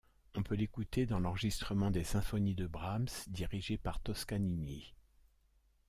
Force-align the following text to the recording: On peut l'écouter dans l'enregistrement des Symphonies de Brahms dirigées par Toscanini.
On 0.35 0.41
peut 0.41 0.55
l'écouter 0.55 1.05
dans 1.05 1.19
l'enregistrement 1.19 1.91
des 1.91 2.03
Symphonies 2.03 2.55
de 2.55 2.65
Brahms 2.65 3.05
dirigées 3.27 3.77
par 3.77 3.99
Toscanini. 3.99 4.95